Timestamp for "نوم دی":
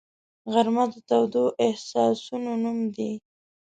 2.63-3.11